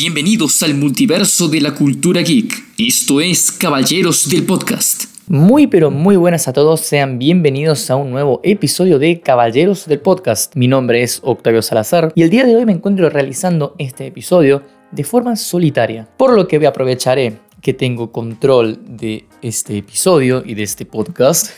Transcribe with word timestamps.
Bienvenidos 0.00 0.62
al 0.62 0.74
multiverso 0.74 1.48
de 1.48 1.60
la 1.60 1.74
cultura 1.74 2.20
geek. 2.20 2.52
Esto 2.78 3.20
es 3.20 3.50
Caballeros 3.50 4.28
del 4.30 4.46
Podcast. 4.46 5.06
Muy 5.26 5.66
pero 5.66 5.90
muy 5.90 6.14
buenas 6.14 6.46
a 6.46 6.52
todos, 6.52 6.82
sean 6.82 7.18
bienvenidos 7.18 7.90
a 7.90 7.96
un 7.96 8.12
nuevo 8.12 8.38
episodio 8.44 9.00
de 9.00 9.20
Caballeros 9.20 9.86
del 9.86 9.98
Podcast. 9.98 10.54
Mi 10.54 10.68
nombre 10.68 11.02
es 11.02 11.20
Octavio 11.24 11.62
Salazar 11.62 12.12
y 12.14 12.22
el 12.22 12.30
día 12.30 12.44
de 12.44 12.54
hoy 12.54 12.64
me 12.64 12.70
encuentro 12.70 13.10
realizando 13.10 13.74
este 13.76 14.06
episodio 14.06 14.62
de 14.92 15.02
forma 15.02 15.34
solitaria, 15.34 16.08
por 16.16 16.32
lo 16.32 16.46
que 16.46 16.64
aprovecharé 16.64 17.40
que 17.60 17.74
tengo 17.74 18.12
control 18.12 18.78
de 18.86 19.26
este 19.42 19.78
episodio 19.78 20.44
y 20.46 20.54
de 20.54 20.62
este 20.62 20.86
podcast 20.86 21.50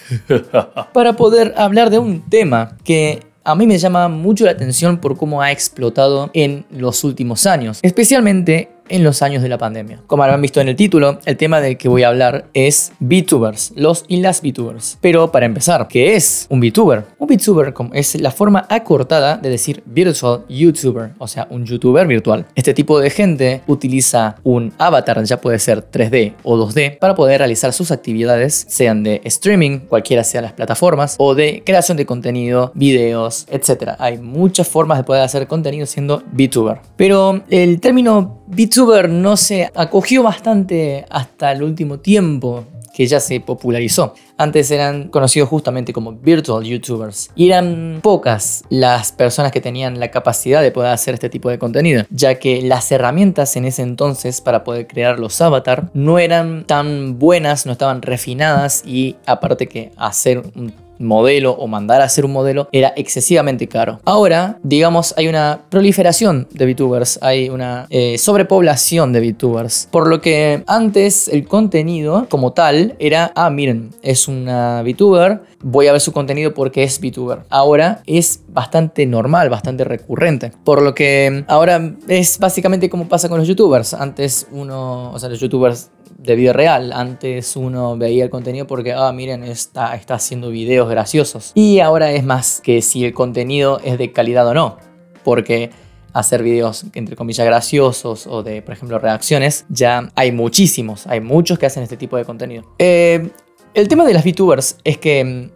para 0.94 1.14
poder 1.14 1.52
hablar 1.58 1.90
de 1.90 1.98
un 1.98 2.22
tema 2.30 2.78
que 2.84 3.20
a 3.50 3.54
mí 3.54 3.66
me 3.66 3.78
llama 3.78 4.08
mucho 4.08 4.44
la 4.44 4.52
atención 4.52 4.98
por 4.98 5.16
cómo 5.16 5.42
ha 5.42 5.50
explotado 5.52 6.30
en 6.34 6.64
los 6.70 7.04
últimos 7.04 7.46
años, 7.46 7.80
especialmente 7.82 8.70
en 8.90 9.02
los 9.02 9.22
años 9.22 9.42
de 9.42 9.48
la 9.48 9.56
pandemia. 9.56 10.02
Como 10.06 10.22
habrán 10.22 10.42
visto 10.42 10.60
en 10.60 10.68
el 10.68 10.76
título, 10.76 11.18
el 11.24 11.36
tema 11.36 11.60
del 11.60 11.78
que 11.78 11.88
voy 11.88 12.02
a 12.02 12.08
hablar 12.08 12.46
es 12.52 12.92
VTubers, 13.00 13.72
los 13.76 14.04
y 14.08 14.18
las 14.18 14.42
VTubers. 14.42 14.98
Pero 15.00 15.32
para 15.32 15.46
empezar, 15.46 15.88
¿qué 15.88 16.16
es 16.16 16.46
un 16.50 16.60
VTuber? 16.60 17.04
Un 17.18 17.28
VTuber 17.28 17.72
es 17.94 18.20
la 18.20 18.30
forma 18.30 18.66
acortada 18.68 19.36
de 19.36 19.48
decir 19.48 19.82
Virtual 19.86 20.44
YouTuber, 20.48 21.12
o 21.18 21.28
sea, 21.28 21.46
un 21.50 21.64
YouTuber 21.64 22.06
virtual. 22.06 22.46
Este 22.54 22.74
tipo 22.74 23.00
de 23.00 23.10
gente 23.10 23.62
utiliza 23.66 24.36
un 24.42 24.72
avatar, 24.78 25.22
ya 25.24 25.40
puede 25.40 25.58
ser 25.58 25.90
3D 25.90 26.34
o 26.42 26.56
2D, 26.56 26.98
para 26.98 27.14
poder 27.14 27.38
realizar 27.38 27.72
sus 27.72 27.90
actividades, 27.90 28.66
sean 28.68 29.02
de 29.02 29.20
streaming, 29.24 29.80
cualquiera 29.80 30.24
sea 30.24 30.42
las 30.42 30.52
plataformas, 30.52 31.16
o 31.18 31.34
de 31.34 31.62
creación 31.64 31.96
de 31.96 32.06
contenido, 32.06 32.72
videos, 32.74 33.46
etc. 33.50 33.94
Hay 33.98 34.18
muchas 34.18 34.68
formas 34.68 34.98
de 34.98 35.04
poder 35.04 35.22
hacer 35.22 35.46
contenido 35.46 35.86
siendo 35.86 36.22
VTuber. 36.32 36.80
Pero 36.96 37.42
el 37.48 37.80
término 37.80 38.42
VTuber 38.48 38.79
no 38.80 39.36
se 39.36 39.70
acogió 39.74 40.22
bastante 40.22 41.04
hasta 41.10 41.52
el 41.52 41.62
último 41.62 41.98
tiempo 41.98 42.64
que 42.94 43.06
ya 43.06 43.20
se 43.20 43.40
popularizó. 43.40 44.14
Antes 44.36 44.70
eran 44.70 45.08
conocidos 45.08 45.48
justamente 45.48 45.92
como 45.92 46.12
virtual 46.12 46.64
YouTubers 46.64 47.30
y 47.36 47.48
eran 47.48 48.00
pocas 48.02 48.64
las 48.70 49.12
personas 49.12 49.52
que 49.52 49.60
tenían 49.60 50.00
la 50.00 50.10
capacidad 50.10 50.62
de 50.62 50.70
poder 50.70 50.92
hacer 50.92 51.14
este 51.14 51.28
tipo 51.28 51.50
de 51.50 51.58
contenido, 51.58 52.04
ya 52.10 52.36
que 52.36 52.62
las 52.62 52.90
herramientas 52.90 53.54
en 53.56 53.66
ese 53.66 53.82
entonces 53.82 54.40
para 54.40 54.64
poder 54.64 54.86
crear 54.86 55.18
los 55.18 55.40
avatar 55.40 55.90
no 55.92 56.18
eran 56.18 56.64
tan 56.66 57.18
buenas, 57.18 57.66
no 57.66 57.72
estaban 57.72 58.00
refinadas 58.00 58.82
y 58.86 59.16
aparte 59.26 59.68
que 59.68 59.92
hacer 59.96 60.42
un 60.56 60.72
modelo 61.00 61.52
o 61.52 61.66
mandar 61.66 62.00
a 62.00 62.04
hacer 62.04 62.24
un 62.24 62.32
modelo 62.32 62.68
era 62.72 62.92
excesivamente 62.96 63.66
caro. 63.66 64.00
Ahora, 64.04 64.58
digamos, 64.62 65.14
hay 65.16 65.28
una 65.28 65.62
proliferación 65.68 66.46
de 66.52 66.66
VTubers, 66.66 67.18
hay 67.22 67.48
una 67.48 67.86
eh, 67.90 68.18
sobrepoblación 68.18 69.12
de 69.12 69.20
VTubers, 69.20 69.88
por 69.90 70.08
lo 70.08 70.20
que 70.20 70.62
antes 70.66 71.28
el 71.28 71.46
contenido 71.46 72.26
como 72.28 72.52
tal 72.52 72.94
era, 72.98 73.32
ah, 73.34 73.50
miren, 73.50 73.90
es 74.02 74.28
una 74.28 74.82
VTuber, 74.82 75.40
voy 75.62 75.86
a 75.86 75.92
ver 75.92 76.00
su 76.00 76.12
contenido 76.12 76.54
porque 76.54 76.82
es 76.82 77.00
VTuber. 77.00 77.40
Ahora 77.50 78.02
es 78.06 78.42
bastante 78.48 79.06
normal, 79.06 79.48
bastante 79.48 79.84
recurrente, 79.84 80.52
por 80.64 80.82
lo 80.82 80.94
que 80.94 81.44
ahora 81.48 81.94
es 82.08 82.38
básicamente 82.38 82.90
como 82.90 83.08
pasa 83.08 83.28
con 83.28 83.38
los 83.38 83.48
YouTubers. 83.48 83.94
Antes 83.94 84.46
uno, 84.50 85.12
o 85.12 85.18
sea, 85.18 85.28
los 85.28 85.40
YouTubers 85.40 85.90
de 86.22 86.34
vida 86.36 86.52
real. 86.52 86.92
Antes 86.92 87.56
uno 87.56 87.96
veía 87.96 88.24
el 88.24 88.30
contenido 88.30 88.66
porque, 88.66 88.92
ah, 88.92 89.12
miren, 89.12 89.42
está, 89.44 89.94
está 89.94 90.14
haciendo 90.14 90.50
videos 90.50 90.88
graciosos. 90.88 91.52
Y 91.54 91.80
ahora 91.80 92.12
es 92.12 92.24
más 92.24 92.60
que 92.60 92.82
si 92.82 93.04
el 93.04 93.14
contenido 93.14 93.80
es 93.84 93.98
de 93.98 94.12
calidad 94.12 94.46
o 94.46 94.54
no. 94.54 94.78
Porque 95.24 95.70
hacer 96.12 96.42
videos 96.42 96.86
entre 96.94 97.16
comillas 97.16 97.46
graciosos 97.46 98.26
o 98.26 98.42
de, 98.42 98.62
por 98.62 98.74
ejemplo, 98.74 98.98
reacciones, 98.98 99.64
ya 99.68 100.10
hay 100.14 100.32
muchísimos, 100.32 101.06
hay 101.06 101.20
muchos 101.20 101.58
que 101.58 101.66
hacen 101.66 101.82
este 101.82 101.96
tipo 101.96 102.16
de 102.16 102.24
contenido. 102.24 102.64
Eh, 102.78 103.30
el 103.74 103.88
tema 103.88 104.04
de 104.04 104.14
las 104.14 104.24
VTubers 104.24 104.78
es 104.82 104.98
que 104.98 105.50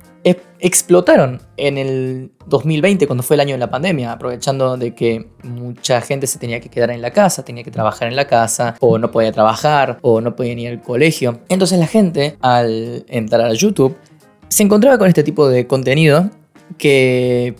explotaron 0.58 1.40
en 1.56 1.78
el 1.78 2.30
2020, 2.46 3.06
cuando 3.06 3.22
fue 3.22 3.36
el 3.36 3.40
año 3.40 3.52
de 3.52 3.58
la 3.58 3.70
pandemia, 3.70 4.12
aprovechando 4.12 4.76
de 4.76 4.94
que 4.94 5.28
mucha 5.42 6.00
gente 6.00 6.26
se 6.26 6.38
tenía 6.38 6.60
que 6.60 6.68
quedar 6.68 6.90
en 6.90 7.02
la 7.02 7.10
casa, 7.10 7.44
tenía 7.44 7.62
que 7.62 7.70
trabajar 7.70 8.08
en 8.08 8.16
la 8.16 8.26
casa, 8.26 8.76
o 8.80 8.98
no 8.98 9.10
podía 9.10 9.32
trabajar, 9.32 9.98
o 10.02 10.20
no 10.20 10.34
podía 10.34 10.52
ir 10.54 10.68
al 10.68 10.80
colegio. 10.80 11.40
Entonces 11.48 11.78
la 11.78 11.86
gente, 11.86 12.36
al 12.40 13.04
entrar 13.08 13.42
a 13.42 13.52
YouTube, 13.52 13.96
se 14.48 14.62
encontraba 14.62 14.98
con 14.98 15.08
este 15.08 15.22
tipo 15.22 15.48
de 15.48 15.66
contenido 15.66 16.30
que 16.78 17.54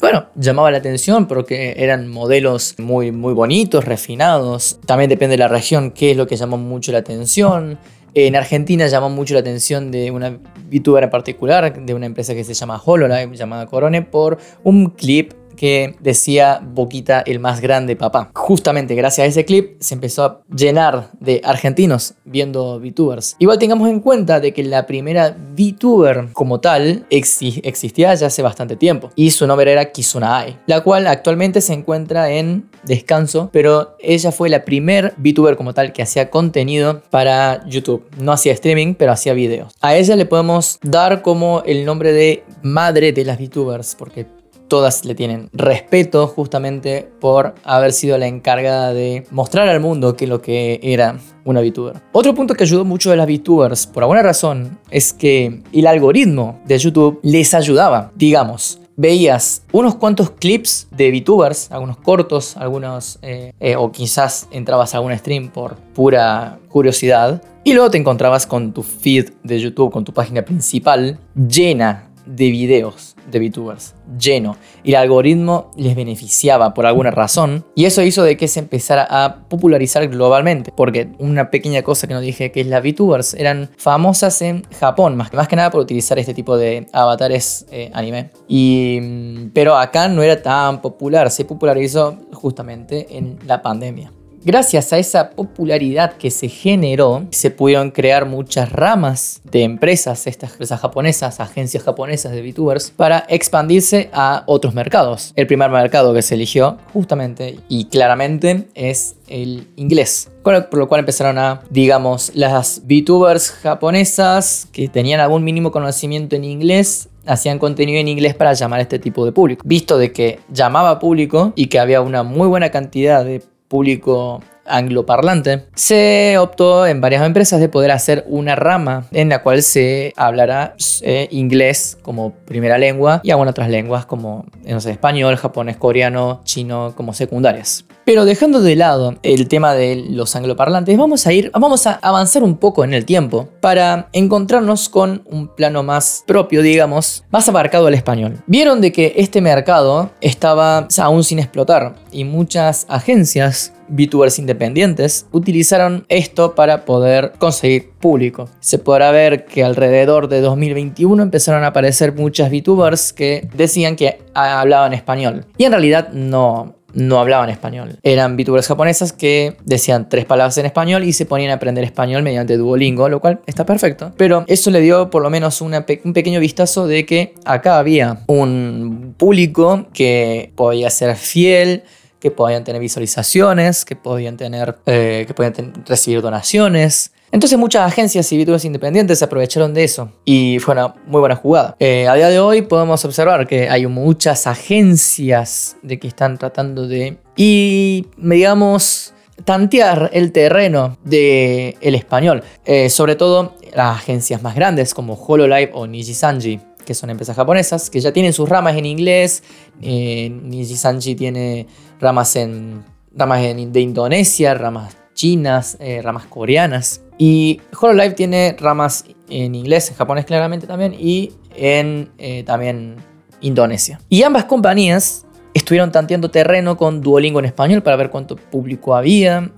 bueno, 0.00 0.26
llamaba 0.34 0.70
la 0.70 0.78
atención 0.78 1.26
porque 1.26 1.74
eran 1.76 2.08
modelos 2.08 2.74
muy, 2.78 3.12
muy 3.12 3.34
bonitos, 3.34 3.84
refinados. 3.84 4.80
También 4.86 5.10
depende 5.10 5.34
de 5.34 5.38
la 5.38 5.48
región 5.48 5.90
qué 5.90 6.12
es 6.12 6.16
lo 6.16 6.26
que 6.26 6.36
llamó 6.36 6.56
mucho 6.56 6.90
la 6.90 6.98
atención. 6.98 7.78
En 8.14 8.34
Argentina 8.34 8.86
llamó 8.88 9.08
mucho 9.08 9.34
la 9.34 9.40
atención 9.40 9.90
de 9.90 10.10
una 10.10 10.38
VTuber 10.70 11.04
en 11.04 11.10
particular, 11.10 11.84
de 11.84 11.94
una 11.94 12.06
empresa 12.06 12.34
que 12.34 12.42
se 12.42 12.54
llama 12.54 12.80
HoloLive, 12.84 13.36
llamada 13.36 13.66
Corone, 13.66 14.02
por 14.02 14.38
un 14.64 14.90
clip 14.90 15.32
que 15.60 15.94
decía 16.00 16.58
Boquita 16.64 17.20
el 17.20 17.38
más 17.38 17.60
grande 17.60 17.94
papá. 17.94 18.30
Justamente 18.34 18.94
gracias 18.94 19.26
a 19.26 19.28
ese 19.28 19.44
clip 19.44 19.76
se 19.78 19.92
empezó 19.92 20.24
a 20.24 20.40
llenar 20.56 21.10
de 21.20 21.42
argentinos 21.44 22.14
viendo 22.24 22.80
VTubers. 22.80 23.36
Igual 23.38 23.58
tengamos 23.58 23.90
en 23.90 24.00
cuenta 24.00 24.40
de 24.40 24.54
que 24.54 24.64
la 24.64 24.86
primera 24.86 25.36
VTuber 25.54 26.28
como 26.32 26.60
tal 26.60 27.04
existía 27.10 28.14
ya 28.14 28.28
hace 28.28 28.40
bastante 28.40 28.76
tiempo 28.76 29.10
y 29.16 29.32
su 29.32 29.46
nombre 29.46 29.70
era 29.70 29.92
Kizuna 29.92 30.46
la 30.66 30.80
cual 30.80 31.06
actualmente 31.06 31.60
se 31.60 31.74
encuentra 31.74 32.30
en 32.30 32.70
descanso, 32.84 33.50
pero 33.52 33.96
ella 33.98 34.32
fue 34.32 34.48
la 34.48 34.64
primer 34.64 35.12
VTuber 35.18 35.58
como 35.58 35.74
tal 35.74 35.92
que 35.92 36.00
hacía 36.00 36.30
contenido 36.30 37.02
para 37.10 37.66
YouTube. 37.68 38.06
No 38.18 38.32
hacía 38.32 38.54
streaming, 38.54 38.94
pero 38.94 39.12
hacía 39.12 39.34
videos. 39.34 39.74
A 39.82 39.94
ella 39.94 40.16
le 40.16 40.24
podemos 40.24 40.78
dar 40.80 41.20
como 41.20 41.62
el 41.66 41.84
nombre 41.84 42.14
de 42.14 42.44
madre 42.62 43.12
de 43.12 43.26
las 43.26 43.38
VTubers 43.38 43.94
porque 43.94 44.39
todas 44.70 45.04
le 45.04 45.14
tienen 45.14 45.50
respeto 45.52 46.28
justamente 46.28 47.10
por 47.20 47.54
haber 47.64 47.92
sido 47.92 48.16
la 48.16 48.28
encargada 48.28 48.94
de 48.94 49.26
mostrar 49.30 49.68
al 49.68 49.80
mundo 49.80 50.16
que 50.16 50.26
lo 50.26 50.40
que 50.40 50.80
era 50.82 51.18
una 51.44 51.60
VTuber. 51.60 52.00
Otro 52.12 52.34
punto 52.34 52.54
que 52.54 52.64
ayudó 52.64 52.86
mucho 52.86 53.12
a 53.12 53.16
las 53.16 53.26
VTubers, 53.26 53.86
por 53.88 54.04
alguna 54.04 54.22
razón, 54.22 54.78
es 54.90 55.12
que 55.12 55.62
el 55.72 55.86
algoritmo 55.86 56.60
de 56.66 56.78
YouTube 56.78 57.18
les 57.22 57.52
ayudaba. 57.52 58.12
Digamos, 58.14 58.80
veías 58.96 59.64
unos 59.72 59.96
cuantos 59.96 60.30
clips 60.30 60.86
de 60.90 61.10
VTubers, 61.10 61.72
algunos 61.72 61.96
cortos, 61.96 62.56
algunos, 62.56 63.18
eh, 63.22 63.52
eh, 63.58 63.74
o 63.76 63.90
quizás 63.90 64.46
entrabas 64.52 64.94
a 64.94 64.98
algún 64.98 65.16
stream 65.18 65.48
por 65.48 65.76
pura 65.94 66.58
curiosidad, 66.68 67.42
y 67.64 67.74
luego 67.74 67.90
te 67.90 67.98
encontrabas 67.98 68.46
con 68.46 68.72
tu 68.72 68.82
feed 68.82 69.30
de 69.42 69.58
YouTube, 69.58 69.90
con 69.90 70.04
tu 70.04 70.14
página 70.14 70.42
principal 70.42 71.18
llena 71.34 72.09
de 72.36 72.50
videos 72.50 73.16
de 73.30 73.38
VTubers, 73.38 73.94
lleno. 74.18 74.56
Y 74.82 74.90
el 74.90 74.96
algoritmo 74.96 75.70
les 75.76 75.94
beneficiaba 75.94 76.74
por 76.74 76.86
alguna 76.86 77.10
razón. 77.10 77.64
Y 77.74 77.84
eso 77.84 78.02
hizo 78.02 78.22
de 78.22 78.36
que 78.36 78.48
se 78.48 78.60
empezara 78.60 79.06
a 79.08 79.48
popularizar 79.48 80.06
globalmente. 80.08 80.72
Porque 80.74 81.10
una 81.18 81.50
pequeña 81.50 81.82
cosa 81.82 82.06
que 82.06 82.14
no 82.14 82.20
dije 82.20 82.52
que 82.52 82.60
es 82.60 82.66
las 82.66 82.82
VTubers 82.82 83.34
eran 83.34 83.70
famosas 83.76 84.42
en 84.42 84.64
Japón, 84.78 85.16
más, 85.16 85.32
más 85.32 85.48
que 85.48 85.56
nada 85.56 85.70
por 85.70 85.80
utilizar 85.80 86.18
este 86.18 86.34
tipo 86.34 86.56
de 86.56 86.86
avatares 86.92 87.66
eh, 87.70 87.90
anime. 87.94 88.30
Y, 88.48 88.98
mm, 89.00 89.50
pero 89.52 89.76
acá 89.76 90.08
no 90.08 90.22
era 90.22 90.42
tan 90.42 90.80
popular, 90.80 91.30
se 91.30 91.44
popularizó 91.44 92.18
justamente 92.32 93.06
en 93.16 93.38
la 93.46 93.62
pandemia. 93.62 94.12
Gracias 94.42 94.92
a 94.94 94.98
esa 94.98 95.30
popularidad 95.30 96.14
que 96.14 96.30
se 96.30 96.48
generó, 96.48 97.26
se 97.30 97.50
pudieron 97.50 97.90
crear 97.90 98.24
muchas 98.24 98.72
ramas 98.72 99.42
de 99.44 99.64
empresas, 99.64 100.26
estas 100.26 100.52
empresas 100.52 100.80
japonesas, 100.80 101.40
agencias 101.40 101.82
japonesas 101.82 102.32
de 102.32 102.40
VTubers, 102.40 102.90
para 102.90 103.26
expandirse 103.28 104.08
a 104.14 104.44
otros 104.46 104.72
mercados. 104.74 105.34
El 105.36 105.46
primer 105.46 105.70
mercado 105.70 106.14
que 106.14 106.22
se 106.22 106.36
eligió, 106.36 106.78
justamente 106.94 107.58
y 107.68 107.84
claramente, 107.86 108.66
es 108.74 109.16
el 109.28 109.68
inglés. 109.76 110.30
Por 110.42 110.72
lo 110.72 110.88
cual 110.88 111.00
empezaron 111.00 111.36
a, 111.36 111.60
digamos, 111.68 112.32
las 112.34 112.80
VTubers 112.86 113.50
japonesas 113.50 114.68
que 114.72 114.88
tenían 114.88 115.20
algún 115.20 115.44
mínimo 115.44 115.70
conocimiento 115.70 116.34
en 116.34 116.44
inglés 116.44 117.10
hacían 117.26 117.58
contenido 117.58 118.00
en 118.00 118.08
inglés 118.08 118.34
para 118.34 118.54
llamar 118.54 118.78
a 118.80 118.82
este 118.82 118.98
tipo 118.98 119.26
de 119.26 119.32
público. 119.32 119.62
Visto 119.66 119.98
de 119.98 120.12
que 120.12 120.40
llamaba 120.48 120.98
público 120.98 121.52
y 121.54 121.66
que 121.66 121.78
había 121.78 122.00
una 122.00 122.22
muy 122.22 122.48
buena 122.48 122.70
cantidad 122.70 123.22
de 123.22 123.42
público 123.70 124.42
angloparlante, 124.66 125.66
se 125.74 126.36
optó 126.38 126.86
en 126.86 127.00
varias 127.00 127.24
empresas 127.24 127.60
de 127.60 127.68
poder 127.68 127.92
hacer 127.92 128.24
una 128.26 128.56
rama 128.56 129.06
en 129.12 129.28
la 129.28 129.42
cual 129.42 129.62
se 129.62 130.12
hablará 130.16 130.74
eh, 131.02 131.28
inglés 131.30 131.96
como 132.02 132.32
primera 132.32 132.78
lengua 132.78 133.20
y 133.22 133.30
algunas 133.30 133.52
otras 133.52 133.70
lenguas 133.70 134.06
como 134.06 134.44
español, 134.64 135.36
japonés, 135.36 135.76
coreano, 135.76 136.40
chino 136.44 136.94
como 136.96 137.14
secundarias. 137.14 137.84
Pero 138.10 138.24
dejando 138.24 138.60
de 138.60 138.74
lado 138.74 139.14
el 139.22 139.46
tema 139.46 139.72
de 139.74 139.94
los 139.94 140.34
angloparlantes, 140.34 140.98
vamos 140.98 141.28
a 141.28 141.32
ir, 141.32 141.52
vamos 141.52 141.86
a 141.86 141.92
avanzar 141.92 142.42
un 142.42 142.56
poco 142.56 142.82
en 142.82 142.92
el 142.92 143.04
tiempo 143.04 143.48
para 143.60 144.08
encontrarnos 144.12 144.88
con 144.88 145.22
un 145.26 145.46
plano 145.46 145.84
más 145.84 146.24
propio, 146.26 146.60
digamos, 146.60 147.22
más 147.30 147.48
abarcado 147.48 147.86
al 147.86 147.94
español. 147.94 148.42
Vieron 148.48 148.80
de 148.80 148.90
que 148.90 149.12
este 149.14 149.40
mercado 149.40 150.10
estaba 150.20 150.88
aún 150.98 151.22
sin 151.22 151.38
explotar 151.38 151.94
y 152.10 152.24
muchas 152.24 152.84
agencias 152.88 153.74
VTubers 153.90 154.38
independientes 154.38 155.26
utilizaron 155.32 156.04
esto 156.08 156.54
para 156.54 156.84
poder 156.84 157.32
conseguir 157.38 157.90
público. 158.00 158.48
Se 158.60 158.78
podrá 158.78 159.10
ver 159.10 159.44
que 159.44 159.64
alrededor 159.64 160.28
de 160.28 160.40
2021 160.40 161.22
empezaron 161.22 161.64
a 161.64 161.68
aparecer 161.68 162.14
muchas 162.14 162.50
VTubers 162.50 163.12
que 163.12 163.48
decían 163.54 163.96
que 163.96 164.18
hablaban 164.34 164.92
español. 164.92 165.46
Y 165.58 165.64
en 165.64 165.72
realidad 165.72 166.10
no, 166.12 166.76
no 166.94 167.20
hablaban 167.20 167.50
español. 167.50 167.98
Eran 168.02 168.36
VTubers 168.36 168.68
japonesas 168.68 169.12
que 169.12 169.56
decían 169.64 170.08
tres 170.08 170.24
palabras 170.24 170.56
en 170.58 170.66
español 170.66 171.04
y 171.04 171.12
se 171.12 171.26
ponían 171.26 171.50
a 171.50 171.54
aprender 171.54 171.84
español 171.84 172.22
mediante 172.22 172.56
Duolingo, 172.56 173.08
lo 173.08 173.20
cual 173.20 173.40
está 173.46 173.66
perfecto. 173.66 174.12
Pero 174.16 174.44
eso 174.46 174.70
le 174.70 174.80
dio 174.80 175.10
por 175.10 175.22
lo 175.22 175.30
menos 175.30 175.60
un 175.60 175.72
pequeño 175.82 176.40
vistazo 176.40 176.86
de 176.86 177.06
que 177.06 177.34
acá 177.44 177.78
había 177.78 178.20
un 178.26 179.14
público 179.16 179.86
que 179.92 180.52
podía 180.56 180.90
ser 180.90 181.16
fiel, 181.16 181.84
que 182.20 182.30
podían 182.30 182.64
tener 182.64 182.80
visualizaciones, 182.80 183.84
que 183.84 183.96
podían, 183.96 184.36
tener, 184.36 184.76
eh, 184.86 185.24
que 185.26 185.34
podían 185.34 185.84
recibir 185.86 186.20
donaciones. 186.20 187.12
Entonces 187.32 187.58
muchas 187.58 187.86
agencias 187.86 188.30
y 188.32 188.42
VTubers 188.42 188.64
independientes 188.64 189.20
se 189.20 189.24
aprovecharon 189.24 189.72
de 189.72 189.84
eso 189.84 190.10
y 190.24 190.58
fue 190.58 190.74
una 190.74 190.94
muy 191.06 191.20
buena 191.20 191.36
jugada. 191.36 191.76
Eh, 191.78 192.08
a 192.08 192.14
día 192.14 192.28
de 192.28 192.40
hoy 192.40 192.62
podemos 192.62 193.04
observar 193.04 193.46
que 193.46 193.68
hay 193.68 193.86
muchas 193.86 194.46
agencias 194.46 195.76
de 195.82 195.98
que 195.98 196.08
están 196.08 196.38
tratando 196.38 196.88
de 196.88 197.18
y 197.36 198.06
digamos 198.16 199.14
tantear 199.44 200.10
el 200.12 200.32
terreno 200.32 200.98
del 201.04 201.76
el 201.80 201.94
español, 201.94 202.42
eh, 202.64 202.90
sobre 202.90 203.14
todo 203.14 203.54
las 203.74 203.98
agencias 203.98 204.42
más 204.42 204.56
grandes 204.56 204.92
como 204.92 205.14
HoloLive 205.14 205.70
o 205.72 205.86
Nijisanji 205.86 206.60
que 206.84 206.94
son 206.94 207.10
empresas 207.10 207.36
japonesas, 207.36 207.88
que 207.88 208.00
ya 208.00 208.12
tienen 208.12 208.32
sus 208.32 208.48
ramas 208.48 208.74
en 208.74 208.84
inglés. 208.84 209.44
Eh, 209.80 210.28
Nijisanji 210.28 211.14
tiene 211.14 211.68
ramas, 212.00 212.34
en, 212.34 212.82
ramas 213.14 213.40
de 213.42 213.80
Indonesia, 213.80 214.54
ramas 214.54 214.96
chinas, 215.20 215.76
eh, 215.80 216.00
ramas 216.02 216.24
coreanas. 216.24 217.02
Y 217.18 217.60
HoloLive 217.78 218.14
tiene 218.14 218.56
ramas 218.58 219.04
en 219.28 219.54
inglés, 219.54 219.90
en 219.90 219.96
japonés 219.96 220.24
claramente 220.24 220.66
también, 220.66 220.94
y 220.98 221.32
en 221.54 222.08
eh, 222.16 222.42
también 222.44 222.96
Indonesia. 223.42 224.00
Y 224.08 224.22
ambas 224.22 224.46
compañías 224.46 225.26
estuvieron 225.52 225.92
tanteando 225.92 226.30
terreno 226.30 226.78
con 226.78 227.02
Duolingo 227.02 227.38
en 227.38 227.44
español 227.44 227.82
para 227.82 227.96
ver 227.96 228.08
cuánto 228.08 228.36
público 228.36 228.94
había. 228.94 229.50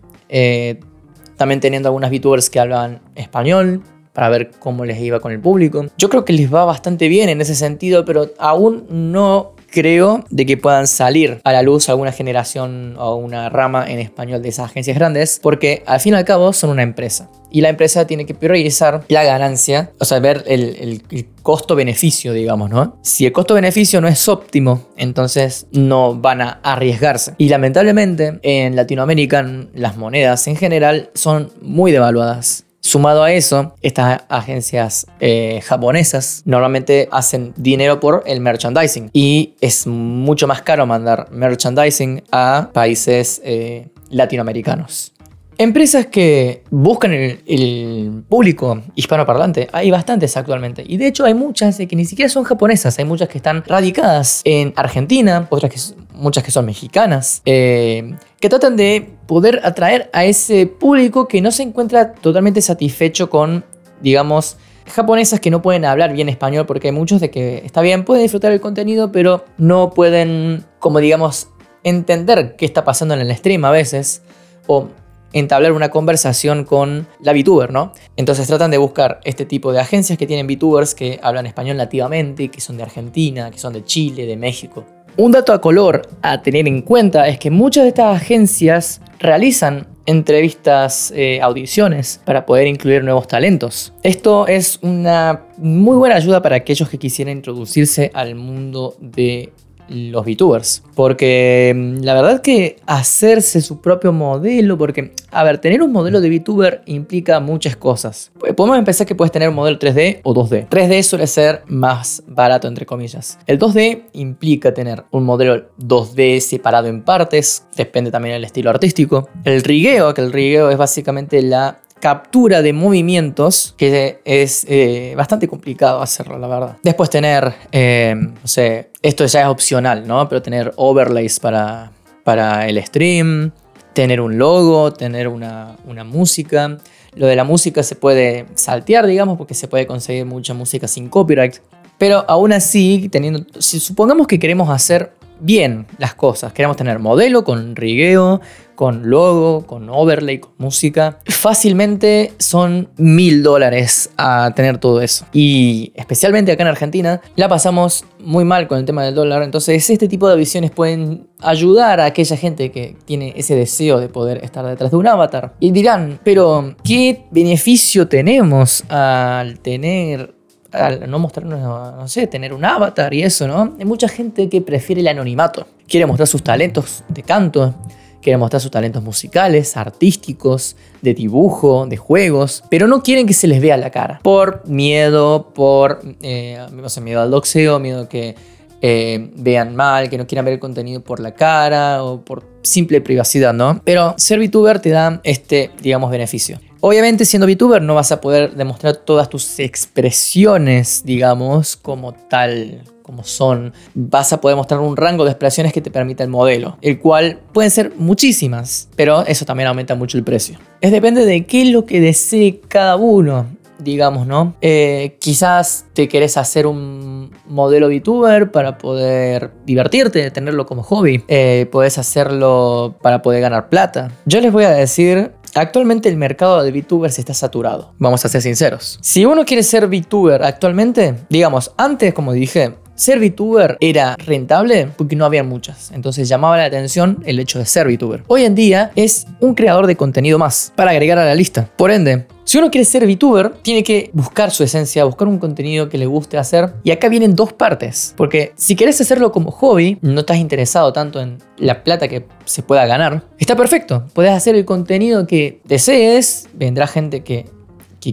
también 1.36 1.60
teniendo 1.60 1.88
algunas 1.88 2.10
VTubers 2.10 2.50
que 2.50 2.58
hablaban 2.58 3.00
español 3.14 3.82
para 4.12 4.28
ver 4.28 4.50
cómo 4.58 4.84
les 4.84 4.98
iba 5.00 5.20
con 5.20 5.30
el 5.32 5.40
público. 5.40 5.86
Yo 5.96 6.08
creo 6.08 6.24
que 6.24 6.32
les 6.32 6.52
va 6.52 6.64
bastante 6.64 7.08
bien 7.08 7.28
en 7.28 7.40
ese 7.40 7.54
sentido, 7.54 8.04
pero 8.04 8.30
aún 8.38 8.86
no 8.88 9.54
creo 9.72 10.24
de 10.30 10.46
que 10.46 10.56
puedan 10.56 10.86
salir 10.86 11.40
a 11.42 11.52
la 11.52 11.62
luz 11.62 11.88
alguna 11.88 12.12
generación 12.12 12.94
o 12.98 13.16
una 13.16 13.48
rama 13.48 13.90
en 13.90 13.98
español 13.98 14.42
de 14.42 14.50
esas 14.50 14.66
agencias 14.66 14.96
grandes, 14.96 15.40
porque 15.42 15.82
al 15.86 15.98
fin 15.98 16.14
y 16.14 16.16
al 16.16 16.24
cabo 16.24 16.52
son 16.52 16.70
una 16.70 16.82
empresa. 16.82 17.28
Y 17.50 17.60
la 17.60 17.68
empresa 17.68 18.06
tiene 18.06 18.24
que 18.24 18.34
priorizar 18.34 19.04
la 19.08 19.24
ganancia, 19.24 19.92
o 19.98 20.04
sea, 20.04 20.20
ver 20.20 20.44
el, 20.46 21.02
costo-beneficio, 21.42 22.32
digamos, 22.32 22.70
¿no? 22.70 22.96
Si 23.02 23.26
el 23.26 23.32
costo-beneficio 23.32 24.00
no 24.00 24.06
es 24.06 24.28
óptimo, 24.28 24.86
entonces 24.96 25.66
no 25.72 26.14
van 26.14 26.40
a 26.40 26.60
arriesgarse. 26.62 27.34
Y 27.36 27.48
lamentablemente 27.48 28.38
en 28.42 28.76
Latinoamérica 28.76 29.44
las 29.74 29.96
monedas 29.96 30.46
en 30.46 30.56
general 30.56 31.10
son 31.14 31.50
muy 31.60 31.90
devaluadas. 31.90 32.64
Sumado 32.84 33.22
a 33.22 33.32
eso, 33.32 33.76
estas 33.80 34.22
agencias 34.28 35.06
eh, 35.20 35.60
japonesas 35.64 36.42
normalmente 36.44 37.08
hacen 37.12 37.54
dinero 37.56 38.00
por 38.00 38.24
el 38.26 38.40
merchandising 38.40 39.08
y 39.12 39.54
es 39.60 39.86
mucho 39.86 40.48
más 40.48 40.62
caro 40.62 40.84
mandar 40.84 41.28
merchandising 41.30 42.24
a 42.32 42.70
países 42.72 43.40
eh, 43.44 43.88
latinoamericanos. 44.10 45.12
Empresas 45.58 46.06
que 46.06 46.64
buscan 46.70 47.12
el, 47.12 48.24
público 48.28 48.82
hispanoparlante, 48.94 49.68
hay 49.72 49.90
bastantes 49.90 50.36
actualmente. 50.36 50.84
Y 50.86 50.96
de 50.96 51.06
hecho 51.06 51.24
hay 51.24 51.34
muchas 51.34 51.76
que 51.76 51.96
ni 51.96 52.04
siquiera 52.04 52.28
son 52.28 52.44
japonesas, 52.44 52.98
hay 52.98 53.04
muchas 53.04 53.28
que 53.28 53.38
están 53.38 53.62
radicadas 53.66 54.40
en 54.44 54.72
Argentina, 54.76 55.46
otras 55.50 55.72
que 55.72 55.80
muchas 56.14 56.42
que 56.44 56.50
son 56.50 56.66
mexicanas, 56.66 57.42
eh, 57.44 58.14
que 58.40 58.48
tratan 58.48 58.76
de 58.76 59.14
poder 59.26 59.60
atraer 59.64 60.10
a 60.12 60.24
ese 60.24 60.66
público 60.66 61.28
que 61.28 61.40
no 61.40 61.50
se 61.50 61.62
encuentra 61.62 62.12
totalmente 62.12 62.60
satisfecho 62.62 63.28
con, 63.28 63.64
digamos, 64.00 64.56
japonesas 64.86 65.40
que 65.40 65.50
no 65.50 65.62
pueden 65.62 65.84
hablar 65.84 66.12
bien 66.12 66.28
español 66.28 66.66
porque 66.66 66.88
hay 66.88 66.92
muchos 66.92 67.20
de 67.20 67.30
que 67.30 67.62
está 67.64 67.80
bien, 67.82 68.04
pueden 68.04 68.22
disfrutar 68.22 68.52
el 68.52 68.60
contenido, 68.60 69.12
pero 69.12 69.44
no 69.58 69.90
pueden, 69.90 70.64
como 70.78 70.98
digamos, 70.98 71.48
entender 71.84 72.56
qué 72.56 72.64
está 72.64 72.84
pasando 72.84 73.14
en 73.14 73.20
el 73.20 73.36
stream 73.36 73.64
a 73.64 73.70
veces, 73.70 74.22
o 74.66 74.88
entablar 75.32 75.72
una 75.72 75.90
conversación 75.90 76.64
con 76.64 77.06
la 77.20 77.32
VTuber, 77.32 77.72
¿no? 77.72 77.92
Entonces 78.16 78.46
tratan 78.46 78.70
de 78.70 78.78
buscar 78.78 79.20
este 79.24 79.44
tipo 79.46 79.72
de 79.72 79.80
agencias 79.80 80.18
que 80.18 80.26
tienen 80.26 80.46
VTubers 80.46 80.94
que 80.94 81.18
hablan 81.22 81.46
español 81.46 81.76
nativamente, 81.76 82.48
que 82.48 82.60
son 82.60 82.76
de 82.76 82.82
Argentina, 82.82 83.50
que 83.50 83.58
son 83.58 83.72
de 83.72 83.84
Chile, 83.84 84.26
de 84.26 84.36
México. 84.36 84.84
Un 85.16 85.32
dato 85.32 85.52
a 85.52 85.60
color 85.60 86.08
a 86.22 86.40
tener 86.40 86.66
en 86.66 86.80
cuenta 86.80 87.28
es 87.28 87.38
que 87.38 87.50
muchas 87.50 87.84
de 87.84 87.88
estas 87.88 88.16
agencias 88.16 89.02
realizan 89.18 89.86
entrevistas, 90.06 91.12
eh, 91.14 91.40
audiciones 91.42 92.20
para 92.24 92.46
poder 92.46 92.66
incluir 92.66 93.04
nuevos 93.04 93.28
talentos. 93.28 93.92
Esto 94.02 94.46
es 94.46 94.78
una 94.82 95.44
muy 95.58 95.96
buena 95.96 96.16
ayuda 96.16 96.40
para 96.40 96.56
aquellos 96.56 96.88
que 96.88 96.98
quisieran 96.98 97.36
introducirse 97.36 98.10
al 98.14 98.34
mundo 98.34 98.96
de 99.00 99.52
los 99.88 100.24
VTubers. 100.24 100.82
Porque 100.94 101.72
mm, 101.74 102.02
la 102.02 102.14
verdad 102.14 102.40
que 102.40 102.76
hacerse 102.86 103.60
su 103.60 103.80
propio 103.80 104.12
modelo, 104.12 104.78
porque, 104.78 105.12
a 105.30 105.44
ver, 105.44 105.58
tener 105.58 105.82
un 105.82 105.92
modelo 105.92 106.20
de 106.20 106.30
VTuber 106.30 106.82
implica 106.86 107.40
muchas 107.40 107.76
cosas. 107.76 108.32
Podemos 108.56 108.78
empezar 108.78 109.06
que 109.06 109.14
puedes 109.14 109.32
tener 109.32 109.48
un 109.48 109.54
modelo 109.54 109.78
3D 109.78 110.20
o 110.22 110.34
2D. 110.34 110.68
3D 110.68 111.02
suele 111.02 111.26
ser 111.26 111.62
más 111.66 112.22
barato, 112.26 112.68
entre 112.68 112.86
comillas. 112.86 113.38
El 113.46 113.58
2D 113.58 114.04
implica 114.12 114.74
tener 114.74 115.04
un 115.10 115.24
modelo 115.24 115.70
2D 115.78 116.40
separado 116.40 116.88
en 116.88 117.02
partes, 117.02 117.66
depende 117.76 118.10
también 118.10 118.34
del 118.34 118.44
estilo 118.44 118.70
artístico. 118.70 119.28
El 119.44 119.62
rigueo, 119.62 120.14
que 120.14 120.20
el 120.20 120.32
rigueo 120.32 120.70
es 120.70 120.76
básicamente 120.76 121.42
la 121.42 121.80
captura 122.02 122.62
de 122.62 122.72
movimientos, 122.72 123.76
que 123.78 124.20
es 124.24 124.66
eh, 124.68 125.14
bastante 125.16 125.46
complicado 125.46 126.02
hacerlo, 126.02 126.36
la 126.36 126.48
verdad. 126.48 126.76
Después 126.82 127.08
tener, 127.08 127.54
eh, 127.70 128.16
no 128.16 128.48
sé, 128.48 128.90
esto 129.02 129.24
ya 129.24 129.42
es 129.42 129.46
opcional, 129.46 130.04
¿no? 130.04 130.28
Pero 130.28 130.42
tener 130.42 130.72
overlays 130.74 131.38
para, 131.38 131.92
para 132.24 132.66
el 132.66 132.84
stream, 132.84 133.52
tener 133.92 134.20
un 134.20 134.36
logo, 134.36 134.92
tener 134.92 135.28
una, 135.28 135.76
una 135.86 136.02
música. 136.02 136.76
Lo 137.14 137.28
de 137.28 137.36
la 137.36 137.44
música 137.44 137.84
se 137.84 137.94
puede 137.94 138.46
saltear, 138.56 139.06
digamos, 139.06 139.38
porque 139.38 139.54
se 139.54 139.68
puede 139.68 139.86
conseguir 139.86 140.24
mucha 140.24 140.54
música 140.54 140.88
sin 140.88 141.08
copyright. 141.08 141.58
Pero 141.98 142.24
aún 142.26 142.52
así, 142.52 143.08
teniendo, 143.12 143.46
si 143.60 143.78
supongamos 143.78 144.26
que 144.26 144.40
queremos 144.40 144.70
hacer 144.70 145.12
bien 145.42 145.86
las 145.98 146.14
cosas. 146.14 146.52
Queremos 146.52 146.76
tener 146.76 146.98
modelo 146.98 147.44
con 147.44 147.76
rigueo, 147.76 148.40
con 148.74 149.10
logo, 149.10 149.66
con 149.66 149.88
overlay, 149.90 150.38
con 150.38 150.52
música. 150.58 151.18
Fácilmente 151.26 152.32
son 152.38 152.88
mil 152.96 153.42
dólares 153.42 154.10
a 154.16 154.52
tener 154.56 154.78
todo 154.78 155.00
eso. 155.02 155.26
Y 155.32 155.92
especialmente 155.94 156.52
acá 156.52 156.62
en 156.62 156.68
Argentina 156.68 157.20
la 157.36 157.48
pasamos 157.48 158.04
muy 158.18 158.44
mal 158.44 158.68
con 158.68 158.78
el 158.78 158.84
tema 158.84 159.04
del 159.04 159.14
dólar. 159.14 159.42
Entonces 159.42 159.88
este 159.90 160.08
tipo 160.08 160.28
de 160.28 160.36
visiones 160.36 160.70
pueden 160.70 161.28
ayudar 161.40 162.00
a 162.00 162.06
aquella 162.06 162.36
gente 162.36 162.70
que 162.70 162.96
tiene 163.04 163.34
ese 163.36 163.54
deseo 163.54 164.00
de 164.00 164.08
poder 164.08 164.42
estar 164.44 164.64
detrás 164.66 164.90
de 164.90 164.96
un 164.96 165.06
avatar. 165.06 165.54
Y 165.60 165.70
dirán, 165.72 166.20
pero 166.24 166.74
¿qué 166.82 167.26
beneficio 167.30 168.08
tenemos 168.08 168.84
al 168.88 169.58
tener 169.60 170.41
al 170.72 171.10
no 171.10 171.18
mostrarnos, 171.18 171.60
no 171.60 172.08
sé, 172.08 172.26
tener 172.26 172.52
un 172.52 172.64
avatar 172.64 173.12
y 173.14 173.22
eso, 173.22 173.46
¿no? 173.46 173.74
Hay 173.78 173.84
mucha 173.84 174.08
gente 174.08 174.48
que 174.48 174.60
prefiere 174.60 175.00
el 175.00 175.08
anonimato. 175.08 175.66
Quiere 175.86 176.06
mostrar 176.06 176.26
sus 176.26 176.42
talentos 176.42 177.04
de 177.08 177.22
canto, 177.22 177.74
quiere 178.22 178.38
mostrar 178.38 178.62
sus 178.62 178.70
talentos 178.70 179.02
musicales, 179.02 179.76
artísticos, 179.76 180.76
de 181.02 181.12
dibujo, 181.12 181.86
de 181.86 181.96
juegos, 181.96 182.64
pero 182.70 182.86
no 182.86 183.02
quieren 183.02 183.26
que 183.26 183.34
se 183.34 183.46
les 183.46 183.60
vea 183.60 183.76
la 183.76 183.90
cara. 183.90 184.20
Por 184.22 184.66
miedo, 184.66 185.52
por 185.54 186.00
eh, 186.22 186.58
miedo 187.02 187.20
al 187.20 187.30
doxeo, 187.30 187.78
miedo 187.78 188.08
que 188.08 188.34
eh, 188.80 189.30
vean 189.36 189.76
mal, 189.76 190.08
que 190.08 190.18
no 190.18 190.26
quieran 190.26 190.44
ver 190.44 190.54
el 190.54 190.60
contenido 190.60 191.02
por 191.02 191.20
la 191.20 191.34
cara 191.34 192.02
o 192.02 192.20
por 192.24 192.44
simple 192.62 193.00
privacidad, 193.00 193.52
¿no? 193.52 193.80
Pero 193.84 194.14
ser 194.16 194.38
VTuber 194.38 194.80
te 194.80 194.90
da 194.90 195.20
este, 195.24 195.70
digamos, 195.82 196.10
beneficio. 196.10 196.58
Obviamente 196.84 197.24
siendo 197.24 197.46
VTuber 197.46 197.80
no 197.80 197.94
vas 197.94 198.10
a 198.10 198.20
poder 198.20 198.56
demostrar 198.56 198.96
todas 198.96 199.28
tus 199.28 199.60
expresiones, 199.60 201.02
digamos, 201.04 201.76
como 201.76 202.12
tal, 202.12 202.82
cómo 203.02 203.22
son. 203.22 203.72
Vas 203.94 204.32
a 204.32 204.40
poder 204.40 204.56
mostrar 204.56 204.80
un 204.80 204.96
rango 204.96 205.24
de 205.24 205.30
expresiones 205.30 205.72
que 205.72 205.80
te 205.80 205.92
permita 205.92 206.24
el 206.24 206.30
modelo, 206.30 206.78
el 206.82 206.98
cual 206.98 207.38
pueden 207.52 207.70
ser 207.70 207.92
muchísimas, 207.96 208.88
pero 208.96 209.24
eso 209.26 209.44
también 209.44 209.68
aumenta 209.68 209.94
mucho 209.94 210.18
el 210.18 210.24
precio. 210.24 210.58
Es 210.80 210.90
depende 210.90 211.24
de 211.24 211.46
qué 211.46 211.62
es 211.62 211.68
lo 211.68 211.86
que 211.86 212.00
desee 212.00 212.60
cada 212.66 212.96
uno 212.96 213.46
digamos, 213.78 214.26
¿no? 214.26 214.54
Eh, 214.60 215.16
quizás 215.18 215.86
te 215.92 216.08
querés 216.08 216.36
hacer 216.36 216.66
un 216.66 217.30
modelo 217.46 217.88
VTuber 217.88 218.50
para 218.50 218.78
poder 218.78 219.50
divertirte, 219.66 220.30
tenerlo 220.30 220.66
como 220.66 220.82
hobby. 220.82 221.24
Eh, 221.28 221.68
puedes 221.70 221.98
hacerlo 221.98 222.96
para 223.02 223.22
poder 223.22 223.40
ganar 223.40 223.68
plata. 223.68 224.12
Yo 224.24 224.40
les 224.40 224.52
voy 224.52 224.64
a 224.64 224.70
decir 224.70 225.32
Actualmente 225.54 226.08
el 226.08 226.16
mercado 226.16 226.62
de 226.62 226.70
VTubers 226.70 227.18
está 227.18 227.34
saturado, 227.34 227.92
vamos 227.98 228.24
a 228.24 228.28
ser 228.30 228.40
sinceros. 228.40 228.98
Si 229.02 229.26
uno 229.26 229.44
quiere 229.44 229.62
ser 229.62 229.86
VTuber 229.86 230.42
actualmente, 230.42 231.14
digamos, 231.28 231.72
antes 231.76 232.14
como 232.14 232.32
dije, 232.32 232.72
ser 232.94 233.18
VTuber 233.18 233.76
era 233.80 234.16
rentable 234.16 234.88
porque 234.96 235.14
no 235.14 235.26
había 235.26 235.44
muchas, 235.44 235.90
entonces 235.90 236.26
llamaba 236.26 236.56
la 236.56 236.64
atención 236.64 237.22
el 237.26 237.38
hecho 237.38 237.58
de 237.58 237.66
ser 237.66 237.86
VTuber. 237.86 238.24
Hoy 238.28 238.44
en 238.44 238.54
día 238.54 238.92
es 238.96 239.26
un 239.40 239.54
creador 239.54 239.86
de 239.86 239.96
contenido 239.96 240.38
más 240.38 240.72
para 240.74 240.92
agregar 240.92 241.18
a 241.18 241.26
la 241.26 241.34
lista. 241.34 241.68
Por 241.76 241.90
ende, 241.90 242.26
si 242.44 242.58
uno 242.58 242.70
quiere 242.70 242.84
ser 242.84 243.06
VTuber, 243.06 243.54
tiene 243.62 243.84
que 243.84 244.10
buscar 244.12 244.50
su 244.50 244.64
esencia, 244.64 245.04
buscar 245.04 245.28
un 245.28 245.38
contenido 245.38 245.88
que 245.88 245.96
le 245.96 246.06
guste 246.06 246.38
hacer. 246.38 246.74
Y 246.82 246.90
acá 246.90 247.08
vienen 247.08 247.36
dos 247.36 247.52
partes. 247.52 248.14
Porque 248.16 248.52
si 248.56 248.74
querés 248.74 249.00
hacerlo 249.00 249.30
como 249.30 249.50
hobby, 249.50 249.98
no 250.02 250.20
estás 250.20 250.38
interesado 250.38 250.92
tanto 250.92 251.20
en 251.20 251.38
la 251.56 251.84
plata 251.84 252.08
que 252.08 252.26
se 252.44 252.62
pueda 252.62 252.84
ganar, 252.86 253.24
está 253.38 253.54
perfecto. 253.54 254.04
Puedes 254.12 254.32
hacer 254.32 254.56
el 254.56 254.64
contenido 254.64 255.26
que 255.26 255.60
desees, 255.64 256.48
vendrá 256.54 256.86
gente 256.86 257.22
que, 257.22 257.46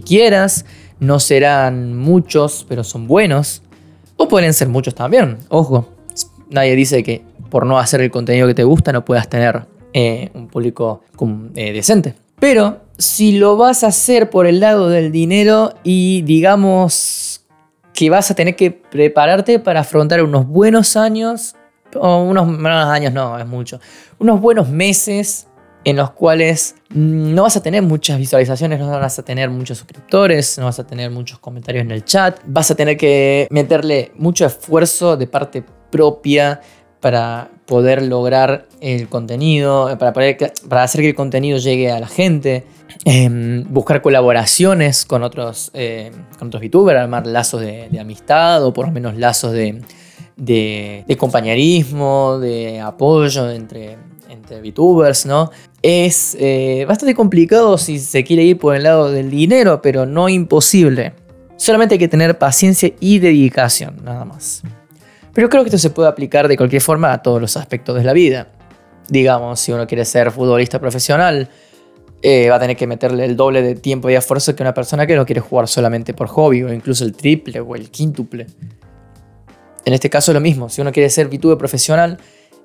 quieras, 0.06 0.64
no 1.00 1.18
serán 1.18 1.96
muchos, 1.96 2.64
pero 2.68 2.84
son 2.84 3.08
buenos. 3.08 3.62
O 4.16 4.28
pueden 4.28 4.54
ser 4.54 4.68
muchos 4.68 4.94
también, 4.94 5.38
ojo. 5.48 5.88
Nadie 6.50 6.76
dice 6.76 7.02
que 7.02 7.22
por 7.48 7.66
no 7.66 7.78
hacer 7.78 8.00
el 8.00 8.10
contenido 8.10 8.46
que 8.46 8.54
te 8.54 8.64
gusta 8.64 8.92
no 8.92 9.04
puedas 9.04 9.28
tener 9.28 9.66
eh, 9.92 10.30
un 10.34 10.46
público 10.46 11.02
eh, 11.56 11.72
decente. 11.72 12.14
Pero 12.38 12.80
si 13.00 13.32
lo 13.32 13.56
vas 13.56 13.82
a 13.82 13.88
hacer 13.88 14.28
por 14.28 14.46
el 14.46 14.60
lado 14.60 14.90
del 14.90 15.10
dinero 15.10 15.72
y 15.82 16.20
digamos 16.22 17.46
que 17.94 18.10
vas 18.10 18.30
a 18.30 18.34
tener 18.34 18.56
que 18.56 18.70
prepararte 18.70 19.58
para 19.58 19.80
afrontar 19.80 20.22
unos 20.22 20.46
buenos 20.46 20.96
años, 20.96 21.56
o 21.94 22.22
unos 22.22 22.46
buenos 22.46 22.86
años 22.86 23.12
no, 23.12 23.38
es 23.38 23.46
mucho, 23.46 23.80
unos 24.18 24.40
buenos 24.40 24.68
meses 24.68 25.48
en 25.84 25.96
los 25.96 26.10
cuales 26.10 26.76
no 26.90 27.44
vas 27.44 27.56
a 27.56 27.62
tener 27.62 27.82
muchas 27.82 28.18
visualizaciones, 28.18 28.78
no 28.78 28.90
vas 28.90 29.18
a 29.18 29.24
tener 29.24 29.48
muchos 29.48 29.78
suscriptores, 29.78 30.58
no 30.58 30.66
vas 30.66 30.78
a 30.78 30.86
tener 30.86 31.10
muchos 31.10 31.38
comentarios 31.38 31.82
en 31.82 31.90
el 31.92 32.04
chat, 32.04 32.38
vas 32.44 32.70
a 32.70 32.74
tener 32.74 32.98
que 32.98 33.48
meterle 33.50 34.12
mucho 34.16 34.44
esfuerzo 34.44 35.16
de 35.16 35.26
parte 35.26 35.64
propia 35.90 36.60
para 37.00 37.48
poder 37.66 38.02
lograr 38.02 38.66
el 38.80 39.08
contenido, 39.08 39.96
para, 39.98 40.12
para 40.12 40.82
hacer 40.82 41.00
que 41.00 41.08
el 41.08 41.14
contenido 41.14 41.58
llegue 41.58 41.90
a 41.90 41.98
la 41.98 42.08
gente. 42.08 42.64
Em, 43.04 43.64
buscar 43.72 44.02
colaboraciones 44.02 45.06
con 45.06 45.22
otros, 45.22 45.70
eh, 45.72 46.10
con 46.38 46.48
otros 46.48 46.62
VTubers, 46.62 47.00
armar 47.00 47.26
lazos 47.26 47.62
de, 47.62 47.98
amistad 47.98 48.64
o 48.64 48.72
por 48.72 48.86
lo 48.86 48.92
menos 48.92 49.16
lazos 49.16 49.52
de, 49.52 49.80
de, 50.36 51.16
compañerismo, 51.18 52.38
de 52.38 52.80
apoyo 52.80 53.50
entre, 53.50 53.96
entre 54.28 54.60
VTubers, 54.60 55.24
¿no? 55.24 55.50
Es 55.82 56.36
eh, 56.38 56.84
bastante 56.86 57.14
complicado 57.14 57.78
si 57.78 57.98
se 57.98 58.22
quiere 58.22 58.42
ir 58.42 58.58
por 58.58 58.76
el 58.76 58.82
lado 58.82 59.10
del 59.10 59.30
dinero, 59.30 59.80
pero 59.80 60.04
no 60.04 60.28
imposible. 60.28 61.14
Solamente 61.56 61.94
hay 61.94 61.98
que 61.98 62.08
tener 62.08 62.36
paciencia 62.36 62.92
y 63.00 63.18
dedicación, 63.18 63.96
nada 64.04 64.24
más. 64.26 64.62
Pero 65.32 65.48
creo 65.48 65.62
que 65.62 65.68
esto 65.68 65.78
se 65.78 65.90
puede 65.90 66.08
aplicar 66.08 66.48
de 66.48 66.56
cualquier 66.56 66.82
forma 66.82 67.12
a 67.12 67.22
todos 67.22 67.40
los 67.40 67.56
aspectos 67.56 67.96
de 67.96 68.04
la 68.04 68.12
vida. 68.12 68.48
Digamos, 69.08 69.60
si 69.60 69.72
uno 69.72 69.86
quiere 69.86 70.04
ser 70.04 70.30
futbolista 70.30 70.78
profesional, 70.80 71.48
eh, 72.22 72.48
va 72.50 72.56
a 72.56 72.60
tener 72.60 72.76
que 72.76 72.86
meterle 72.86 73.24
el 73.24 73.36
doble 73.36 73.62
de 73.62 73.74
tiempo 73.74 74.10
y 74.10 74.14
esfuerzo 74.14 74.54
que 74.54 74.62
una 74.62 74.74
persona 74.74 75.06
que 75.06 75.16
no 75.16 75.24
quiere 75.24 75.40
jugar 75.40 75.68
solamente 75.68 76.12
por 76.12 76.28
hobby 76.28 76.62
o 76.62 76.72
incluso 76.72 77.04
el 77.04 77.14
triple 77.14 77.60
o 77.60 77.74
el 77.74 77.90
quíntuple. 77.90 78.46
En 79.84 79.94
este 79.94 80.10
caso 80.10 80.32
lo 80.32 80.40
mismo, 80.40 80.68
si 80.68 80.82
uno 80.82 80.92
quiere 80.92 81.08
ser 81.08 81.28
VTuber 81.28 81.56
profesional, 81.56 82.18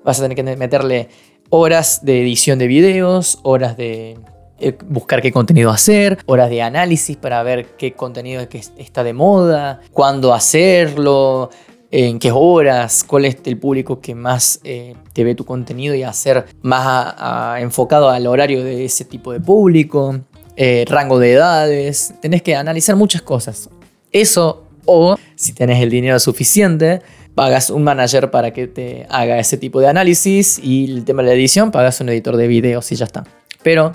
vas 0.04 0.18
a 0.20 0.22
tener 0.22 0.36
que 0.36 0.56
meterle 0.56 1.08
horas 1.48 2.04
de 2.04 2.20
edición 2.20 2.58
de 2.58 2.66
videos, 2.66 3.38
horas 3.42 3.76
de 3.76 4.18
eh, 4.58 4.76
buscar 4.86 5.22
qué 5.22 5.32
contenido 5.32 5.70
hacer, 5.70 6.18
horas 6.26 6.50
de 6.50 6.62
análisis 6.62 7.16
para 7.16 7.42
ver 7.42 7.76
qué 7.76 7.94
contenido 7.94 8.46
está 8.76 9.04
de 9.04 9.12
moda, 9.14 9.80
cuándo 9.92 10.34
hacerlo, 10.34 11.50
en 11.98 12.18
qué 12.18 12.30
horas, 12.30 13.04
cuál 13.04 13.24
es 13.24 13.38
el 13.46 13.56
público 13.56 14.02
que 14.02 14.14
más 14.14 14.60
eh, 14.64 14.94
te 15.14 15.24
ve 15.24 15.34
tu 15.34 15.46
contenido 15.46 15.94
y 15.94 16.02
hacer 16.02 16.44
más 16.60 17.14
enfocado 17.58 18.10
al 18.10 18.26
horario 18.26 18.62
de 18.62 18.84
ese 18.84 19.06
tipo 19.06 19.32
de 19.32 19.40
público, 19.40 20.20
eh, 20.56 20.84
rango 20.86 21.18
de 21.18 21.32
edades, 21.32 22.12
tenés 22.20 22.42
que 22.42 22.54
analizar 22.54 22.96
muchas 22.96 23.22
cosas. 23.22 23.70
Eso 24.12 24.66
o 24.84 25.16
si 25.36 25.54
tenés 25.54 25.82
el 25.82 25.88
dinero 25.88 26.20
suficiente, 26.20 27.00
pagas 27.34 27.70
un 27.70 27.82
manager 27.82 28.30
para 28.30 28.52
que 28.52 28.66
te 28.66 29.06
haga 29.08 29.38
ese 29.38 29.56
tipo 29.56 29.80
de 29.80 29.88
análisis 29.88 30.58
y 30.62 30.84
el 30.92 31.04
tema 31.06 31.22
de 31.22 31.28
la 31.28 31.34
edición, 31.34 31.70
pagas 31.70 31.98
un 32.02 32.10
editor 32.10 32.36
de 32.36 32.46
videos 32.46 32.92
y 32.92 32.96
ya 32.96 33.06
está. 33.06 33.24
Pero 33.62 33.94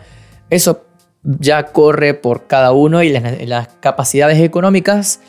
eso 0.50 0.86
ya 1.22 1.68
corre 1.68 2.16
por 2.16 2.48
cada 2.48 2.72
uno 2.72 3.04
y 3.04 3.10
las, 3.10 3.68
capacidades 3.80 4.40
económicas 4.40 5.20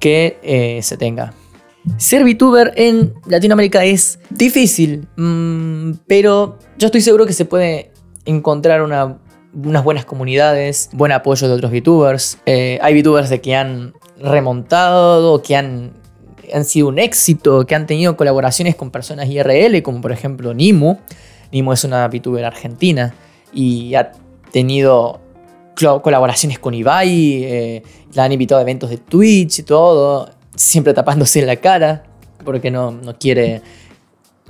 que 0.00 0.38
eh, 0.42 0.80
se 0.82 0.96
tenga. 0.96 1.34
Ser 1.98 2.24
VTuber 2.24 2.74
en 2.76 3.14
Latinoamérica 3.26 3.84
es 3.84 4.18
difícil, 4.28 5.08
mm, 5.16 5.92
pero 6.06 6.58
yo 6.76 6.86
estoy 6.86 7.00
seguro 7.00 7.24
que 7.24 7.32
se 7.32 7.46
puede 7.46 7.90
encontrar 8.26 8.82
unas 8.82 9.84
buenas 9.84 10.04
comunidades, 10.04 10.90
buen 10.92 11.12
apoyo 11.12 11.48
de 11.48 11.54
otros 11.54 11.72
VTubers. 11.72 12.38
Eh, 12.44 12.78
hay 12.82 13.00
VTubers 13.00 13.30
de 13.30 13.40
que 13.40 13.54
han 13.54 13.94
remontado, 14.18 15.40
que 15.42 15.56
han, 15.56 15.92
sido 16.64 16.88
un 16.88 16.98
éxito, 16.98 17.64
que 17.66 17.74
han 17.74 17.86
tenido 17.86 18.16
colaboraciones 18.16 18.76
con 18.76 18.90
personas 18.90 19.28
IRL, 19.30 19.82
como 19.82 20.02
por 20.02 20.12
ejemplo 20.12 20.52
Nimu. 20.52 20.98
Nimu 21.50 21.72
es 21.72 21.84
una 21.84 22.06
VTuber 22.08 22.44
argentina 22.44 23.14
y 23.54 23.94
ha 23.94 24.12
tenido 24.50 25.20
colaboraciones 26.02 26.58
con 26.58 26.74
Ibai, 26.74 27.44
eh, 27.44 27.82
la 28.12 28.24
han 28.24 28.32
invitado 28.32 28.58
a 28.58 28.62
eventos 28.62 28.90
de 28.90 28.98
Twitch 28.98 29.60
y 29.60 29.62
todo 29.62 30.35
siempre 30.56 30.94
tapándose 30.94 31.44
la 31.44 31.56
cara, 31.56 32.04
porque 32.44 32.70
no, 32.70 32.90
no 32.90 33.18
quiere, 33.18 33.62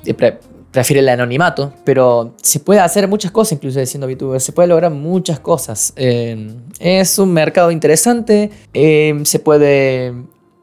eh, 0.04 0.38
prefiere 0.70 1.00
el 1.00 1.08
anonimato, 1.08 1.72
pero 1.84 2.34
se 2.42 2.60
puede 2.60 2.80
hacer 2.80 3.08
muchas 3.08 3.30
cosas 3.30 3.52
incluso 3.52 3.84
siendo 3.84 4.06
VTuber, 4.06 4.40
se 4.40 4.52
puede 4.52 4.68
lograr 4.68 4.92
muchas 4.92 5.40
cosas. 5.40 5.92
Eh, 5.96 6.54
es 6.78 7.18
un 7.18 7.32
mercado 7.32 7.70
interesante, 7.70 8.50
eh, 8.72 9.18
se 9.24 9.38
puede 9.40 10.14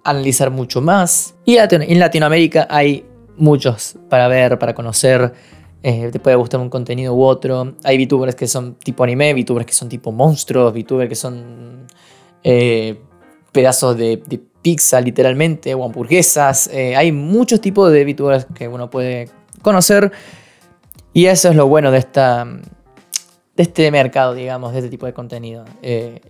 analizar 0.04 0.52
mucho 0.52 0.82
más, 0.82 1.36
y 1.46 1.58
en 1.58 2.00
Latinoamérica 2.00 2.68
hay 2.70 3.06
muchos 3.38 3.96
para 4.10 4.28
ver, 4.28 4.60
para 4.60 4.74
conocer. 4.74 5.34
te 5.82 6.20
puede 6.20 6.38
gustar 6.38 6.62
un 6.62 6.70
contenido 6.70 7.14
u 7.14 7.24
otro. 7.24 7.76
Hay 7.84 8.06
VTubers 8.06 8.36
que 8.36 8.48
son 8.48 8.76
tipo 8.76 9.04
anime, 9.04 9.34
VTubers 9.34 9.66
que 9.66 9.74
son 9.74 9.90
tipo 9.90 10.12
monstruos, 10.14 10.74
VTubers 10.74 11.10
que 11.10 11.16
son 11.16 11.88
pedazos 13.52 13.98
de, 13.98 14.22
de 14.26 14.40
pizza 14.64 15.00
literalmente 15.00 15.76
o 15.76 15.86
hamburguesas. 15.86 16.68
Eh, 16.74 16.96
hay 16.96 17.12
muchos 17.12 17.62
tipos 17.62 17.92
de 17.92 18.04
VTubers 18.04 18.48
que 18.56 18.68
uno 18.68 18.90
puede 18.90 19.30
conocer 19.62 20.12
y 21.14 21.28
eso 21.28 21.50
es 21.50 21.56
lo 21.56 21.68
bueno 21.68 21.92
de, 21.92 22.00
esta, 22.00 22.46
de 22.46 23.64
este 23.64 23.92
mercado, 23.92 24.34
digamos, 24.34 24.72
de 24.72 24.80
este 24.80 24.90
tipo 24.90 25.06
de 25.06 25.14
contenido. 25.14 25.66
Eh, 25.84 26.22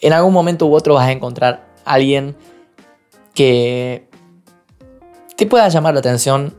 en 0.00 0.12
algún 0.12 0.34
momento 0.34 0.66
u 0.66 0.74
otro 0.74 0.94
vas 0.94 1.08
a 1.08 1.12
encontrar 1.12 1.68
a 1.86 1.94
alguien 1.94 2.36
que 3.34 4.08
te 5.36 5.46
pueda 5.46 5.68
llamar 5.68 5.94
la 5.94 6.00
atención 6.00 6.54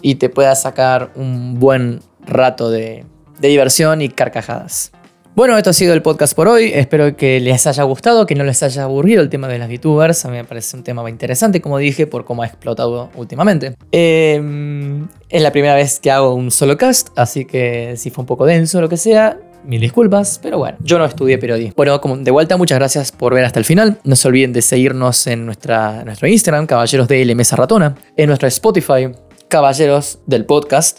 y 0.00 0.16
te 0.16 0.28
pueda 0.28 0.54
sacar 0.54 1.12
un 1.16 1.58
buen 1.58 2.00
rato 2.20 2.70
de 2.70 3.04
diversión 3.40 4.02
y 4.02 4.08
carcajadas. 4.08 4.92
Bueno, 5.34 5.56
esto 5.56 5.70
ha 5.70 5.72
sido 5.72 5.94
el 5.94 6.02
podcast 6.02 6.34
por 6.34 6.46
hoy. 6.46 6.72
Espero 6.74 7.16
que 7.16 7.40
les 7.40 7.66
haya 7.66 7.82
gustado, 7.84 8.26
que 8.26 8.34
no 8.34 8.44
les 8.44 8.62
haya 8.62 8.82
aburrido 8.82 9.22
el 9.22 9.30
tema 9.30 9.48
de 9.48 9.58
las 9.58 9.70
VTubers. 9.70 10.26
A 10.26 10.28
mí 10.28 10.36
me 10.36 10.44
parece 10.44 10.76
un 10.76 10.82
tema 10.82 11.08
interesante, 11.08 11.62
como 11.62 11.78
dije, 11.78 12.06
por 12.06 12.26
cómo 12.26 12.42
ha 12.42 12.46
explotado 12.46 13.08
últimamente. 13.16 13.74
Em, 13.92 15.08
es 15.30 15.40
la 15.40 15.50
primera 15.50 15.74
vez 15.74 16.00
que 16.00 16.10
hago 16.10 16.34
un 16.34 16.50
solo 16.50 16.76
cast, 16.76 17.08
así 17.16 17.46
que 17.46 17.94
si 17.96 18.10
fue 18.10 18.22
un 18.22 18.26
poco 18.26 18.44
denso 18.44 18.76
o 18.76 18.80
lo 18.82 18.90
que 18.90 18.98
sea, 18.98 19.38
mil 19.64 19.80
disculpas, 19.80 20.38
pero 20.42 20.58
bueno, 20.58 20.76
yo 20.82 20.98
no 20.98 21.06
estudié 21.06 21.38
periodismo. 21.38 21.72
Bueno, 21.78 21.98
como 22.02 22.18
de 22.18 22.30
vuelta, 22.30 22.58
muchas 22.58 22.78
gracias 22.78 23.10
por 23.10 23.32
ver 23.32 23.46
hasta 23.46 23.58
el 23.58 23.64
final. 23.64 24.00
No 24.04 24.16
se 24.16 24.28
olviden 24.28 24.52
de 24.52 24.60
seguirnos 24.60 25.26
en 25.26 25.46
nuestra, 25.46 26.04
nuestro 26.04 26.28
Instagram, 26.28 26.66
Caballeros 26.66 27.08
de 27.08 27.34
Mesa 27.34 27.56
Ratona, 27.56 27.94
en 28.18 28.26
nuestro 28.26 28.48
Spotify, 28.48 29.10
Caballeros 29.48 30.18
del 30.26 30.44
Podcast. 30.44 30.98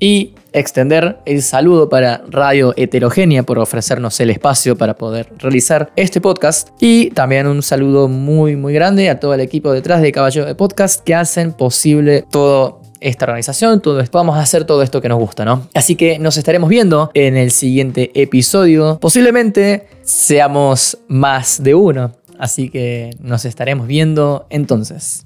Y 0.00 0.36
extender 0.52 1.18
el 1.24 1.42
saludo 1.42 1.88
para 1.88 2.22
Radio 2.28 2.74
Heterogénea 2.76 3.42
por 3.42 3.58
ofrecernos 3.58 4.18
el 4.20 4.30
espacio 4.30 4.76
para 4.76 4.94
poder 4.94 5.28
realizar 5.38 5.90
este 5.96 6.20
podcast. 6.20 6.68
Y 6.80 7.10
también 7.10 7.46
un 7.46 7.62
saludo 7.62 8.08
muy, 8.08 8.56
muy 8.56 8.74
grande 8.74 9.10
a 9.10 9.20
todo 9.20 9.34
el 9.34 9.40
equipo 9.40 9.72
detrás 9.72 10.02
de 10.02 10.12
Caballo 10.12 10.44
de 10.44 10.54
Podcast 10.54 11.04
que 11.04 11.14
hacen 11.14 11.52
posible 11.52 12.24
todo 12.30 12.80
esta 13.00 13.26
organización, 13.26 13.80
todo 13.80 14.00
esto, 14.00 14.18
vamos 14.18 14.36
a 14.36 14.40
hacer 14.40 14.64
todo 14.64 14.82
esto 14.82 15.00
que 15.00 15.08
nos 15.08 15.18
gusta, 15.18 15.44
¿no? 15.44 15.68
Así 15.74 15.94
que 15.94 16.18
nos 16.18 16.36
estaremos 16.36 16.68
viendo 16.68 17.10
en 17.14 17.36
el 17.36 17.50
siguiente 17.50 18.10
episodio. 18.14 18.98
Posiblemente 19.00 19.86
seamos 20.02 20.98
más 21.08 21.62
de 21.62 21.74
uno. 21.74 22.12
Así 22.38 22.70
que 22.70 23.10
nos 23.20 23.44
estaremos 23.44 23.86
viendo 23.86 24.46
entonces. 24.50 25.24